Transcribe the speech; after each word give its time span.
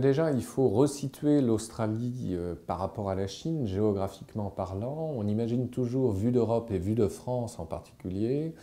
Déjà, 0.00 0.32
il 0.32 0.42
faut 0.42 0.68
resituer 0.68 1.40
l'Australie 1.40 2.30
euh, 2.32 2.56
par 2.66 2.78
rapport 2.78 3.10
à 3.10 3.14
la 3.14 3.28
Chine, 3.28 3.68
géographiquement 3.68 4.50
parlant. 4.50 5.12
On 5.16 5.28
imagine 5.28 5.68
toujours, 5.68 6.10
vu 6.10 6.32
d'Europe 6.32 6.72
et 6.72 6.78
vu 6.78 6.96
de 6.96 7.06
France 7.06 7.60
en 7.60 7.64
particulier, 7.64 8.56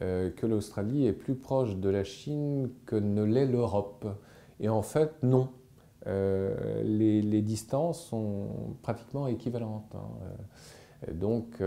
euh, 0.00 0.30
que 0.30 0.46
l'Australie 0.46 1.06
est 1.06 1.12
plus 1.12 1.34
proche 1.34 1.74
de 1.74 1.88
la 1.88 2.04
Chine 2.04 2.70
que 2.86 2.94
ne 2.94 3.24
l'est 3.24 3.46
l'Europe. 3.46 4.06
Et 4.60 4.68
en 4.68 4.82
fait, 4.82 5.10
non. 5.24 5.48
Euh, 6.06 6.84
les, 6.84 7.42
distances 7.42 8.00
sont 8.00 8.46
pratiquement 8.82 9.26
équivalentes. 9.26 9.92
Hein. 9.96 11.08
Donc, 11.12 11.60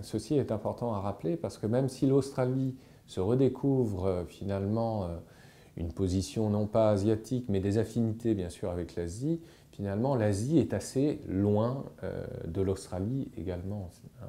ceci 0.00 0.36
est 0.36 0.52
important 0.52 0.94
à 0.94 1.00
rappeler 1.00 1.36
parce 1.36 1.58
que 1.58 1.66
même 1.66 1.88
si 1.88 2.06
l'Australie 2.06 2.76
se 3.06 3.20
redécouvre 3.20 4.24
finalement 4.28 5.08
une 5.76 5.92
position 5.92 6.50
non 6.50 6.66
pas 6.66 6.90
asiatique, 6.90 7.46
mais 7.48 7.60
des 7.60 7.78
affinités 7.78 8.34
bien 8.34 8.50
sûr 8.50 8.70
avec 8.70 8.94
l'Asie, 8.94 9.40
finalement 9.70 10.14
l'Asie 10.14 10.58
est 10.58 10.74
assez 10.74 11.20
loin 11.28 11.84
euh, 12.04 12.24
de 12.46 12.60
l'Australie 12.60 13.30
également. 13.36 13.90
Hein. 14.22 14.26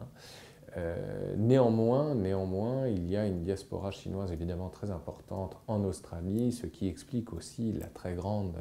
Euh, 0.75 1.35
néanmoins, 1.37 2.15
néanmoins, 2.15 2.87
il 2.87 3.09
y 3.09 3.15
a 3.15 3.27
une 3.27 3.43
diaspora 3.43 3.91
chinoise 3.91 4.31
évidemment 4.31 4.69
très 4.69 4.89
importante 4.89 5.57
en 5.67 5.83
Australie, 5.83 6.51
ce 6.51 6.65
qui 6.65 6.87
explique 6.87 7.33
aussi 7.33 7.73
la 7.73 7.87
très 7.87 8.15
grande 8.15 8.55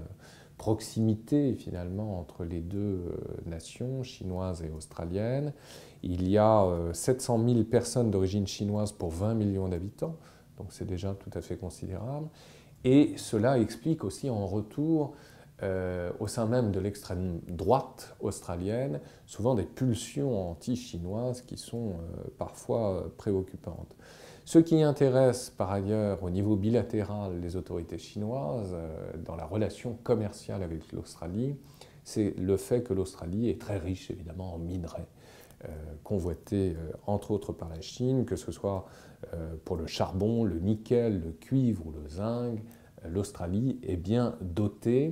proximité 0.59 1.55
finalement 1.55 2.21
entre 2.21 2.45
les 2.45 2.61
deux 2.61 2.79
euh, 2.79 3.17
nations, 3.47 4.03
chinoises 4.03 4.63
et 4.63 4.71
australiennes. 4.71 5.55
Il 6.03 6.29
y 6.29 6.37
a 6.37 6.67
700 6.93 7.49
000 7.49 7.63
personnes 7.63 8.11
d'origine 8.11 8.47
chinoise 8.47 8.91
pour 8.91 9.11
20 9.11 9.35
millions 9.35 9.69
d'habitants, 9.69 10.17
donc 10.59 10.73
c'est 10.73 10.85
déjà 10.85 11.15
tout 11.15 11.31
à 11.33 11.41
fait 11.41 11.57
considérable. 11.57 12.27
Et 12.85 13.15
cela 13.17 13.59
explique 13.59 14.05
aussi 14.05 14.29
en 14.29 14.47
retour, 14.47 15.15
euh, 15.63 16.11
au 16.19 16.27
sein 16.27 16.47
même 16.47 16.73
de 16.73 16.81
l'extrême 16.81 17.41
droite 17.47 18.17
australienne, 18.21 19.01
souvent 19.27 19.55
des 19.55 19.63
pulsions 19.63 20.51
anti-chinoises 20.51 21.43
qui 21.43 21.57
sont 21.57 21.91
euh, 21.91 22.25
parfois 22.37 22.95
euh, 22.95 23.09
préoccupantes. 23.17 23.95
Ce 24.45 24.59
qui 24.59 24.83
intéresse 24.83 25.51
par 25.51 25.71
ailleurs 25.71 26.25
au 26.25 26.31
niveau 26.31 26.57
bilatéral 26.57 27.41
les 27.41 27.55
autorités 27.55 27.99
chinoises 27.99 28.75
dans 29.25 29.37
la 29.37 29.45
relation 29.45 29.97
commerciale 30.03 30.65
avec 30.65 30.91
l'Australie, 30.91 31.55
c'est 32.03 32.35
le 32.37 32.57
fait 32.57 32.83
que 32.83 32.93
l'Australie 32.93 33.49
est 33.49 33.61
très 33.61 33.79
riche 33.79 34.11
évidemment 34.11 34.55
en 34.55 34.59
minerais. 34.59 35.07
Convoités 36.03 36.77
entre 37.07 37.31
autres 37.31 37.53
par 37.53 37.69
la 37.69 37.81
Chine, 37.81 38.25
que 38.25 38.37
ce 38.37 38.51
soit 38.51 38.87
euh, 39.35 39.55
pour 39.65 39.77
le 39.77 39.87
charbon, 39.87 40.45
le 40.45 40.59
nickel, 40.59 41.21
le 41.21 41.33
cuivre 41.33 41.87
ou 41.87 41.93
le 41.93 42.09
zinc, 42.09 42.59
l'Australie 43.09 43.79
est 43.83 43.97
bien 43.97 44.37
dotée. 44.41 45.11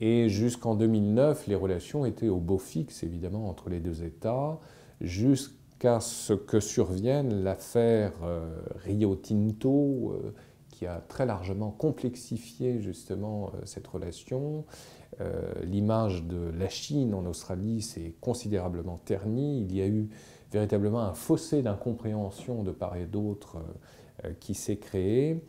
Et 0.00 0.28
jusqu'en 0.28 0.74
2009, 0.74 1.46
les 1.46 1.54
relations 1.54 2.06
étaient 2.06 2.28
au 2.28 2.38
beau 2.38 2.58
fixe, 2.58 3.02
évidemment, 3.02 3.48
entre 3.48 3.68
les 3.68 3.80
deux 3.80 4.02
États, 4.02 4.58
jusqu'à 5.00 6.00
ce 6.00 6.32
que 6.32 6.60
survienne 6.60 7.42
l'affaire 7.42 8.12
euh, 8.22 8.48
Rio 8.84 9.14
Tinto, 9.16 10.12
euh, 10.12 10.34
qui 10.80 10.86
a 10.86 11.02
très 11.08 11.26
largement 11.26 11.70
complexifié 11.70 12.80
justement 12.80 13.52
cette 13.64 13.86
relation. 13.86 14.64
L'image 15.62 16.24
de 16.24 16.50
la 16.58 16.70
Chine 16.70 17.12
en 17.12 17.26
Australie 17.26 17.82
s'est 17.82 18.14
considérablement 18.22 18.96
ternie. 19.04 19.60
Il 19.60 19.76
y 19.76 19.82
a 19.82 19.86
eu 19.86 20.08
véritablement 20.50 21.00
un 21.00 21.14
fossé 21.14 21.62
d'incompréhension 21.62 22.62
de 22.62 22.72
part 22.72 22.96
et 22.96 23.06
d'autre 23.06 23.56
euh, 23.56 24.28
euh, 24.28 24.32
qui 24.40 24.54
s'est 24.54 24.76
créé. 24.76 25.44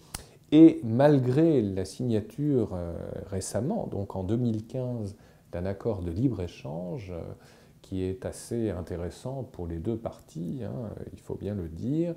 Et 0.51 0.81
malgré 0.83 1.61
la 1.61 1.85
signature 1.85 2.71
euh, 2.73 2.93
récemment, 3.27 3.87
donc 3.87 4.15
en 4.15 4.23
2015, 4.23 5.15
d'un 5.51 5.65
accord 5.65 6.01
de 6.01 6.11
libre-échange 6.11 7.13
qui 7.81 8.03
est 8.03 8.25
assez 8.25 8.69
intéressant 8.69 9.43
pour 9.43 9.67
les 9.67 9.79
deux 9.79 9.97
parties, 9.97 10.61
hein, 10.63 10.89
il 11.11 11.19
faut 11.19 11.35
bien 11.35 11.55
le 11.55 11.67
dire, 11.67 12.15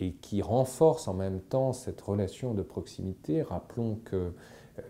et 0.00 0.12
qui 0.12 0.42
renforce 0.42 1.08
en 1.08 1.14
même 1.14 1.40
temps 1.40 1.72
cette 1.72 2.00
relation 2.00 2.54
de 2.54 2.62
proximité. 2.62 3.42
Rappelons 3.42 3.98
que 4.04 4.32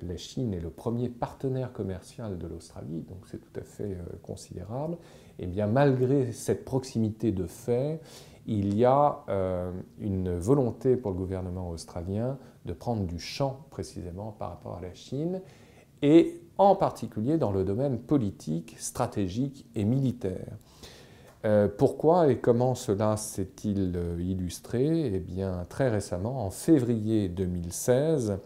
la 0.03 0.17
Chine 0.17 0.55
est 0.55 0.61
le 0.61 0.71
premier 0.71 1.09
partenaire 1.09 1.73
commercial 1.73 2.39
de 2.39 2.47
l'Australie, 2.47 3.03
donc 3.09 3.27
c'est 3.27 3.39
tout 3.39 3.61
à 3.61 3.65
fait 3.65 3.97
considérable. 4.23 4.95
Et 5.39 5.45
eh 5.45 5.47
bien 5.47 5.67
malgré 5.67 6.31
cette 6.33 6.65
proximité 6.65 7.33
de 7.33 7.47
fait, 7.47 8.01
il 8.47 8.75
y 8.75 8.85
a 8.85 9.25
euh, 9.29 9.73
une 10.01 10.37
volonté 10.37 10.97
pour 10.97 11.13
le 11.13 11.17
gouvernement 11.17 11.71
australien 11.71 12.39
de 12.65 12.73
prendre 12.73 13.05
du 13.05 13.19
champ 13.19 13.65
précisément 13.71 14.33
par 14.39 14.51
rapport 14.51 14.77
à 14.77 14.81
la 14.81 14.95
Chine, 14.95 15.41
et 16.03 16.41
en 16.59 16.75
particulier 16.75 17.39
dans 17.39 17.53
le 17.53 17.65
domaine 17.65 17.99
politique, 17.99 18.75
stratégique 18.79 19.67
et 19.75 19.85
militaire. 19.85 20.57
Euh, 21.45 21.69
pourquoi 21.69 22.31
et 22.31 22.39
comment 22.39 22.75
cela 22.75 23.17
s'est-il 23.17 23.95
euh, 23.97 24.17
illustré? 24.21 25.13
Eh 25.15 25.19
bien, 25.19 25.67
très 25.69 25.89
récemment, 25.89 26.45
en 26.45 26.51
février 26.51 27.29
2016, 27.29 28.39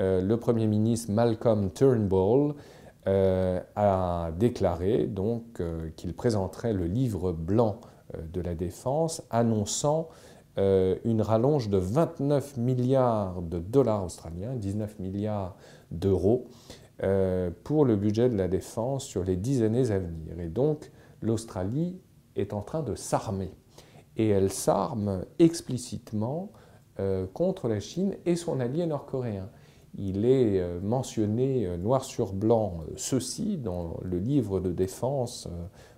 le 0.00 0.36
Premier 0.36 0.68
ministre 0.68 1.10
Malcolm 1.10 1.72
Turnbull 1.72 2.54
euh, 3.08 3.60
a 3.74 4.32
déclaré 4.38 5.06
donc 5.06 5.60
euh, 5.60 5.88
qu'il 5.96 6.12
présenterait 6.14 6.74
le 6.74 6.84
livre 6.84 7.32
blanc 7.32 7.80
euh, 8.14 8.18
de 8.34 8.42
la 8.42 8.54
défense 8.54 9.22
annonçant 9.30 10.08
une 11.04 11.22
rallonge 11.22 11.68
de 11.68 11.78
29 11.78 12.56
milliards 12.56 13.42
de 13.42 13.60
dollars 13.60 14.04
australiens, 14.04 14.56
19 14.56 14.98
milliards 14.98 15.54
d'euros, 15.92 16.48
pour 17.62 17.84
le 17.84 17.94
budget 17.94 18.28
de 18.28 18.36
la 18.36 18.48
défense 18.48 19.04
sur 19.04 19.22
les 19.22 19.36
dix 19.36 19.62
années 19.62 19.92
à 19.92 20.00
venir. 20.00 20.40
Et 20.40 20.48
donc 20.48 20.90
l'Australie 21.22 22.00
est 22.38 22.52
en 22.52 22.62
train 22.62 22.82
de 22.82 22.94
s'armer. 22.94 23.50
Et 24.16 24.28
elle 24.28 24.50
s'arme 24.50 25.24
explicitement 25.38 26.50
contre 27.32 27.68
la 27.68 27.78
Chine 27.78 28.16
et 28.26 28.34
son 28.34 28.58
allié 28.58 28.84
nord-coréen 28.84 29.48
il 29.96 30.24
est 30.24 30.60
euh, 30.60 30.80
mentionné 30.80 31.66
euh, 31.66 31.76
noir 31.76 32.04
sur 32.04 32.32
blanc 32.32 32.80
euh, 32.82 32.92
ceci 32.96 33.56
dans 33.56 33.96
le 34.02 34.18
livre 34.18 34.60
de 34.60 34.72
défense 34.72 35.48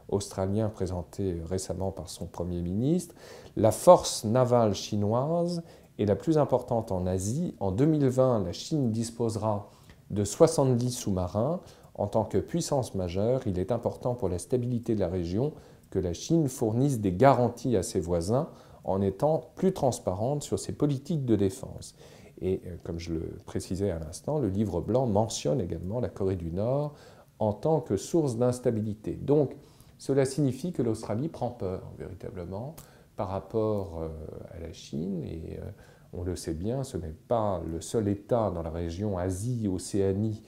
australien 0.09 0.69
présenté 0.69 1.41
récemment 1.49 1.93
par 1.93 2.09
son 2.09 2.27
Premier 2.27 2.63
ministre. 2.63 3.15
La 3.57 3.71
force 3.71 4.25
navale 4.25 4.75
chinoise 4.75 5.63
est 5.99 6.05
la 6.05 6.17
plus 6.17 6.37
importante 6.37 6.91
en 6.91 7.07
Asie. 7.07 7.55
En 7.61 7.71
2020, 7.71 8.45
la 8.45 8.53
Chine 8.53 8.91
disposera 8.91 9.71
de 10.11 10.25
70 10.25 10.91
sous-marins. 10.91 11.61
En 11.95 12.09
tant 12.09 12.25
que 12.25 12.39
puissance 12.39 12.97
majeure, 12.97 13.43
il 13.47 13.59
est 13.59 13.71
important 13.71 14.15
pour 14.15 14.29
la 14.29 14.39
stabilité 14.39 14.97
de 14.97 15.01
la 15.01 15.09
région 15.09 15.53
que 15.91 15.99
la 15.99 16.13
Chine 16.13 16.49
fournisse 16.49 17.01
des 17.01 17.13
garanties 17.13 17.77
à 17.77 17.83
ses 17.83 18.01
voisins 18.01 18.49
en 18.85 19.03
étant 19.03 19.53
plus 19.57 19.73
transparente 19.73 20.43
sur 20.43 20.59
ses 20.59 20.73
politiques 20.73 21.25
de 21.25 21.37
défense. 21.37 21.95
Et 22.41 22.63
euh, 22.67 22.77
comme 22.85 22.99
je 22.99 23.13
le 23.13 23.39
précisais 23.45 23.91
à 23.91 23.99
l'instant, 23.99 24.39
le 24.39 24.49
livre 24.49 24.81
blanc 24.81 25.07
mentionne 25.07 25.61
également 25.61 26.01
la 26.01 26.09
Corée 26.09 26.37
du 26.37 26.51
Nord 26.51 26.95
en 27.39 27.53
tant 27.53 27.81
que 27.81 27.97
source 27.97 28.37
d'instabilité. 28.37 29.13
Donc 29.13 29.57
cela 29.99 30.25
signifie 30.25 30.73
que 30.73 30.83
l'Australie 30.83 31.29
prend 31.29 31.51
peur 31.51 31.83
véritablement 31.99 32.75
par 33.17 33.29
rapport 33.29 34.01
euh, 34.01 34.09
à 34.57 34.61
la 34.61 34.73
Chine 34.73 35.23
et 35.25 35.59
euh, 35.59 35.71
on 36.13 36.23
le 36.25 36.35
sait 36.37 36.55
bien, 36.55 36.83
ce 36.83 36.97
n'est 36.97 37.15
pas 37.29 37.63
le 37.71 37.81
seul 37.81 38.09
État 38.09 38.51
dans 38.51 38.63
la 38.63 38.71
région 38.71 39.19
Asie-Océanie 39.19 40.43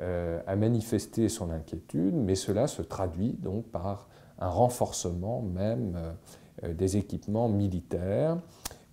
à 0.00 0.56
manifester 0.56 1.28
son 1.28 1.50
inquiétude, 1.50 2.14
mais 2.14 2.34
cela 2.34 2.66
se 2.66 2.82
traduit 2.82 3.32
donc 3.32 3.66
par 3.66 4.08
un 4.38 4.48
renforcement 4.48 5.40
même 5.40 5.96
des 6.62 6.96
équipements 6.96 7.48
militaires. 7.48 8.38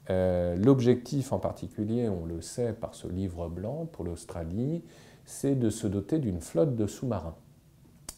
Euh, 0.10 0.56
l'objectif 0.58 1.32
en 1.32 1.40
particulier, 1.40 2.10
on 2.10 2.26
le 2.26 2.42
sait 2.42 2.74
par 2.74 2.94
ce 2.94 3.08
livre 3.08 3.48
blanc 3.48 3.88
pour 3.92 4.04
l'Australie, 4.04 4.84
c'est 5.26 5.56
de 5.56 5.70
se 5.70 5.88
doter 5.88 6.20
d'une 6.20 6.42
flotte 6.42 6.76
de 6.76 6.88
sous-marins. 6.88 7.36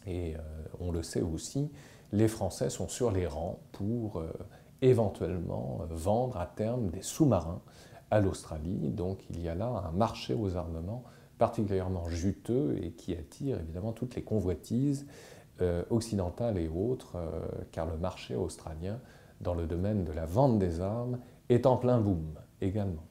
Et 0.08 0.36
euh, 0.36 0.40
on 0.80 0.92
le 0.92 1.04
sait 1.04 1.22
aussi, 1.22 1.70
les 2.12 2.28
Français 2.28 2.70
sont 2.70 2.88
sur 2.88 3.12
les 3.12 3.28
rangs 3.28 3.60
pour 3.72 4.18
euh, 4.18 4.32
éventuellement 4.82 5.82
vendre 5.90 6.38
à 6.38 6.48
terme 6.48 6.90
des 6.90 7.04
sous-marins 7.04 7.62
à 8.10 8.20
l'Australie. 8.20 8.90
Donc 8.90 9.20
il 9.30 9.42
y 9.42 9.50
a 9.50 9.56
là 9.56 9.84
un 9.88 9.92
marché 9.92 10.34
aux 10.34 10.56
armements 10.56 11.04
particulièrement 11.38 12.10
juteux 12.10 12.78
et 12.82 12.92
qui 12.92 13.14
attire 13.14 13.60
évidemment 13.60 13.92
toutes 13.92 14.16
les 14.16 14.24
convoitises 14.24 15.06
occidentales 15.90 16.58
et 16.58 16.68
autres, 16.68 17.16
car 17.72 17.86
le 17.86 17.98
marché 17.98 18.36
australien 18.36 19.00
dans 19.40 19.54
le 19.54 19.68
domaine 19.68 20.04
de 20.04 20.12
la 20.12 20.26
vente 20.26 20.60
des 20.60 20.82
armes 20.82 21.20
est 21.48 21.66
en 21.66 21.78
plein 21.78 22.02
boom 22.02 22.34
également. 22.60 23.06